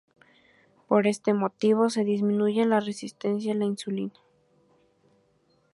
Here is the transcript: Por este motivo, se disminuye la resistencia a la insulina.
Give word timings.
Por 0.87 1.05
este 1.05 1.35
motivo, 1.35 1.91
se 1.91 2.03
disminuye 2.03 2.65
la 2.65 2.79
resistencia 2.79 3.53
a 3.53 3.55
la 3.55 3.65
insulina. 3.65 4.19